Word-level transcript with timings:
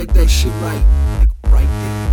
check 0.00 0.14
that 0.14 0.28
shit 0.28 0.52
right. 0.62 0.84
Like 1.18 1.28
right 1.52 1.66
there. 1.66 2.06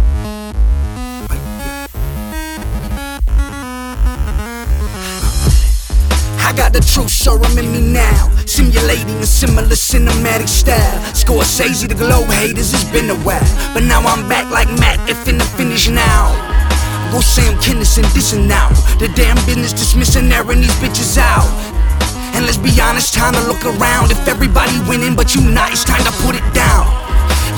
I 6.40 6.54
got 6.56 6.74
the 6.74 6.80
truth 6.80 7.10
serum 7.10 7.58
in 7.58 7.72
me 7.72 7.82
now. 7.94 8.30
Simulating 8.46 9.20
a 9.20 9.26
similar 9.26 9.76
cinematic 9.76 10.48
style. 10.48 11.00
Scorsese, 11.14 11.88
the 11.88 11.96
globe 11.96 12.30
haters, 12.30 12.74
it's 12.74 12.84
been 12.86 13.10
a 13.10 13.16
while. 13.24 13.44
But 13.74 13.84
now 13.84 14.02
I'm 14.02 14.28
back 14.28 14.50
like 14.52 14.68
Matt, 14.80 15.10
it 15.10 15.16
finna 15.24 15.46
finish 15.56 15.88
now. 15.90 16.36
Go 17.12 17.22
Sam 17.22 17.56
Kinison 17.60 18.04
dissing 18.16 18.48
now. 18.48 18.70
The 19.00 19.08
damn 19.16 19.36
business 19.46 19.72
dismissing, 19.72 20.32
airing 20.32 20.62
these 20.62 20.76
bitches 20.84 21.18
out. 21.18 21.48
And 22.36 22.46
let's 22.46 22.58
be 22.58 22.70
honest, 22.82 23.14
time 23.14 23.34
to 23.34 23.42
look 23.48 23.64
around. 23.66 24.12
If 24.12 24.28
everybody 24.28 24.78
winning, 24.90 25.16
but 25.16 25.34
you 25.34 25.42
not, 25.42 25.72
it's 25.72 25.84
time 25.84 26.04
to 26.04 26.12
put 26.24 26.36
it 26.36 26.54
down. 26.54 26.97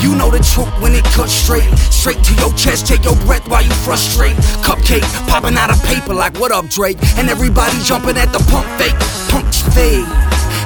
You 0.01 0.15
know 0.15 0.31
the 0.31 0.39
truth 0.39 0.71
when 0.81 0.95
it 0.95 1.03
cuts 1.11 1.33
straight. 1.33 1.67
Straight 1.91 2.23
to 2.23 2.33
your 2.35 2.53
chest, 2.53 2.87
take 2.87 3.03
your 3.03 3.15
breath 3.27 3.47
while 3.47 3.63
you 3.63 3.73
frustrate. 3.83 4.35
Cupcake 4.63 5.03
popping 5.27 5.57
out 5.57 5.69
of 5.69 5.81
paper 5.83 6.13
like 6.13 6.39
what 6.39 6.51
up, 6.51 6.69
Drake? 6.69 6.97
And 7.17 7.29
everybody 7.29 7.77
jumping 7.83 8.17
at 8.17 8.31
the 8.31 8.39
pump 8.47 8.67
fake. 8.79 8.95
Punks 9.27 9.61
fade. 9.75 10.07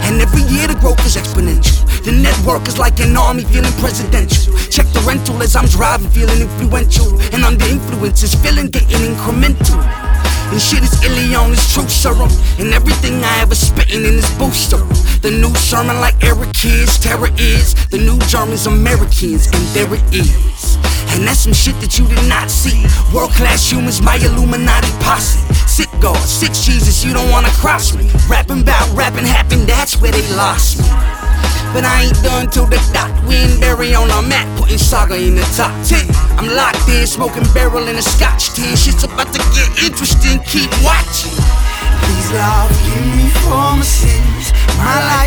And 0.05 0.21
every 0.21 0.43
year 0.53 0.67
the 0.67 0.75
growth 0.75 1.03
is 1.05 1.15
exponential. 1.15 1.81
The 2.03 2.11
network 2.11 2.67
is 2.67 2.77
like 2.77 2.99
an 2.99 3.15
army 3.15 3.43
feeling 3.45 3.71
presidential. 3.79 4.53
Check 4.69 4.85
the 4.93 4.99
rental 5.07 5.41
as 5.41 5.55
I'm 5.55 5.65
driving, 5.65 6.09
feeling 6.09 6.41
influential. 6.41 7.07
And 7.33 7.43
under 7.43 7.65
influences, 7.65 8.35
feeling 8.35 8.67
getting 8.67 8.99
incremental. 9.15 9.79
And 10.51 10.61
shit 10.61 10.83
is 10.83 10.93
Ilion, 11.01 11.53
it's 11.53 11.73
truth 11.73 11.89
serum. 11.89 12.29
And 12.59 12.73
everything 12.75 13.23
I 13.23 13.39
ever 13.41 13.55
spitting 13.55 14.05
in 14.05 14.19
this 14.19 14.29
booster. 14.37 14.77
The 15.23 15.31
new 15.31 15.55
sermon 15.55 15.97
like 16.03 16.21
Eric 16.21 16.51
kids, 16.53 16.99
terror 16.99 17.31
is. 17.39 17.73
The 17.87 17.97
Germans, 18.33 18.65
Americans, 18.65 19.45
and 19.45 19.61
there 19.77 19.93
it 19.93 20.01
is. 20.09 20.81
And 21.13 21.21
that's 21.21 21.45
some 21.45 21.53
shit 21.53 21.77
that 21.85 22.01
you 22.01 22.09
did 22.09 22.25
not 22.25 22.49
see. 22.49 22.81
World 23.13 23.29
class 23.37 23.61
humans, 23.61 24.01
my 24.01 24.17
Illuminati 24.17 24.89
posse. 25.05 25.37
Sick 25.69 25.85
God, 26.01 26.17
six 26.17 26.65
Jesus, 26.65 27.05
you 27.05 27.13
don't 27.13 27.29
wanna 27.29 27.53
cross 27.61 27.93
me. 27.93 28.09
Rapping 28.25 28.65
about 28.65 28.89
rapping 28.97 29.29
happened, 29.29 29.69
that's 29.69 30.01
where 30.01 30.11
they 30.11 30.25
lost 30.33 30.81
me. 30.81 30.89
But 31.77 31.85
I 31.85 32.09
ain't 32.09 32.17
done 32.25 32.49
till 32.49 32.65
the 32.65 32.81
dot. 32.89 33.13
We 33.29 33.37
ain't 33.37 33.61
bury 33.61 33.93
on 33.93 34.09
our 34.09 34.25
map, 34.25 34.49
putting 34.57 34.81
saga 34.81 35.13
in 35.13 35.37
the 35.37 35.45
top 35.53 35.69
10. 35.85 36.01
I'm 36.41 36.49
locked 36.57 36.89
in, 36.89 37.05
smoking 37.05 37.45
barrel 37.53 37.85
in 37.85 38.01
a 38.01 38.01
scotch 38.01 38.57
tin. 38.57 38.73
Shit's 38.73 39.05
about 39.05 39.29
to 39.29 39.41
get 39.53 39.69
interesting, 39.77 40.41
keep 40.49 40.73
watching. 40.81 41.37
Please, 42.01 42.29
Lord, 42.33 42.65
forgive 42.73 43.07
me 43.13 43.29
for 43.45 43.77
my 43.77 43.85
sins. 43.85 44.49
My 44.81 44.97
life 45.05 45.22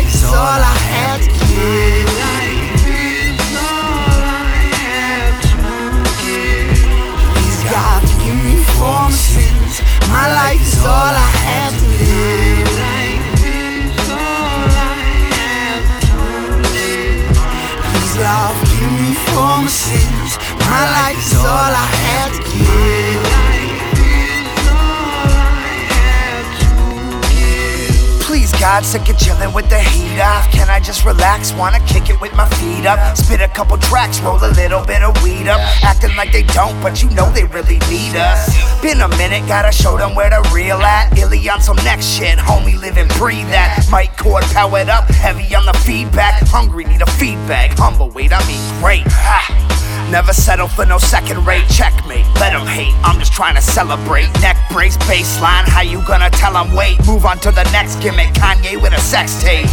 God, 28.59 28.83
sick 28.83 29.07
of 29.09 29.17
chillin' 29.17 29.53
with 29.53 29.69
the 29.69 29.79
heat 29.79 30.19
off. 30.19 30.49
Can 30.51 30.69
I 30.69 30.79
just 30.79 31.05
relax? 31.05 31.53
Wanna 31.53 31.79
kick 31.85 32.09
it 32.09 32.19
with 32.19 32.33
my 32.33 32.47
feet 32.57 32.85
up? 32.85 33.15
Spit 33.15 33.41
a 33.41 33.47
couple 33.47 33.77
tracks, 33.77 34.19
roll 34.21 34.37
a 34.37 34.51
little 34.53 34.83
bit 34.83 35.03
of 35.03 35.21
weed 35.23 35.47
up. 35.47 35.59
Acting 35.83 36.15
like 36.15 36.31
they 36.31 36.43
don't, 36.43 36.79
but 36.81 37.01
you 37.01 37.09
know 37.11 37.29
they 37.31 37.45
really 37.45 37.79
need 37.89 38.15
us. 38.15 38.57
Been 38.81 39.01
a 39.01 39.07
minute, 39.09 39.47
gotta 39.47 39.71
show 39.71 39.97
them 39.97 40.15
where 40.15 40.29
the 40.29 40.41
real 40.53 40.77
at. 40.77 41.17
Illy 41.17 41.47
on 41.49 41.61
some 41.61 41.77
next 41.77 42.05
shit, 42.05 42.39
homie, 42.39 42.79
live 42.79 42.97
and 42.97 43.09
breathe 43.15 43.47
that. 43.49 43.85
Mic 43.91 44.17
cord 44.17 44.43
powered 44.45 44.89
up, 44.89 45.05
heavy 45.09 45.53
on 45.55 45.65
the 45.65 45.73
feedback. 45.73 46.41
Hungry, 46.47 46.85
need 46.85 47.01
a 47.01 47.11
feedback. 47.11 47.77
Humble, 47.77 48.09
wait, 48.09 48.31
I 48.33 48.45
mean 48.47 48.81
great. 48.81 49.05
Ha. 49.07 49.76
Never 50.09 50.31
settle 50.31 50.69
for 50.69 50.85
no 50.85 50.97
second 50.97 51.45
rate 51.45 51.67
checkmate. 51.69 52.25
Let 52.39 52.53
them 52.53 52.65
hate, 52.65 52.95
I'm 53.03 53.19
just 53.19 53.33
trying 53.33 53.55
to 53.55 53.61
celebrate. 53.61 54.31
Neck 54.39 54.57
brace, 54.71 54.95
baseline, 55.03 55.67
how 55.67 55.81
you 55.81 56.01
gonna 56.07 56.29
tell 56.29 56.53
them 56.53 56.73
wait? 56.73 57.05
Move 57.05 57.25
on 57.25 57.39
to 57.39 57.51
the 57.51 57.63
next 57.71 57.97
gimmick, 58.01 58.33
Kanye 58.33 58.81
with 58.81 58.93
a 58.93 59.01
sex 59.01 59.41
tape. 59.43 59.67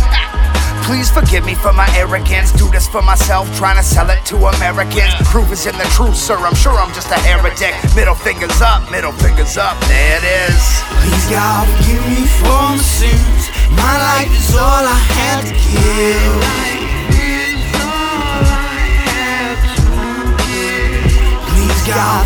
Please 0.83 1.09
forgive 1.09 1.47
me 1.47 1.55
for 1.55 1.73
my 1.73 1.89
arrogance. 1.97 2.53
Do 2.53 2.69
this 2.69 2.87
for 2.87 3.01
myself, 3.01 3.49
trying 3.57 3.77
to 3.77 3.83
sell 3.83 4.11
it 4.11 4.23
to 4.27 4.37
Americans. 4.37 5.15
Proof 5.31 5.51
is 5.51 5.65
in 5.67 5.79
the 5.79 5.89
truth, 5.97 6.17
sir. 6.17 6.37
I'm 6.37 6.55
sure 6.55 6.77
I'm 6.77 6.93
just 6.93 7.11
a 7.11 7.19
heretic. 7.21 7.73
Middle 7.95 8.15
fingers 8.15 8.61
up, 8.61 8.91
middle 8.91 9.13
fingers 9.13 9.57
up. 9.57 9.81
There 9.87 10.19
it 10.19 10.25
is. 10.51 10.61
Please, 11.01 11.31
God, 11.31 11.65
forgive 11.79 12.05
me 12.11 12.27
for 12.43 12.75
my 12.75 12.77
sins. 12.77 13.49
My 13.79 13.97
life 13.97 14.33
is 14.35 14.55
all 14.55 14.85
I 14.85 14.99
have 15.17 15.54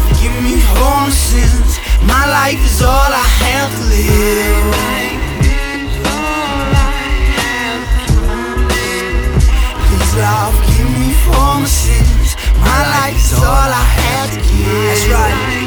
Forgive 0.08 0.36
me 0.42 0.56
for 0.72 0.88
my 2.08 2.24
life 2.26 2.64
is 2.64 2.80
all 2.82 2.88
I 2.90 3.26
have 3.44 3.70
to 3.76 3.84
live. 3.92 4.74
Please, 9.84 10.14
Lord, 10.16 10.54
forgive 10.56 10.90
me 10.98 11.10
for 11.24 11.48
my 12.60 12.80
life 12.96 13.16
is 13.16 13.32
all 13.34 13.44
I 13.44 13.86
have 14.00 14.30
to 14.32 14.40
give. 14.40 14.88
That's 14.88 15.04
right. 15.12 15.58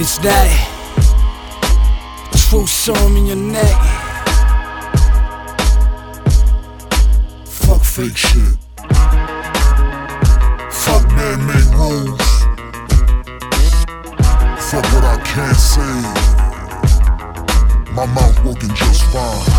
It's 0.00 0.16
that 0.18 0.48
true 2.48 2.66
serum 2.66 3.16
in 3.16 3.26
your 3.26 3.36
neck. 3.36 3.97
Fake 7.98 8.16
shit. 8.16 8.56
Fuck 10.70 11.04
man-made 11.16 11.74
rules. 11.74 12.28
Fuck 14.70 14.86
what 14.92 15.04
I 15.04 15.20
can't 15.24 15.56
say. 15.56 15.94
My 17.92 18.06
mouth 18.06 18.44
working 18.44 18.72
just 18.76 19.02
fine. 19.12 19.57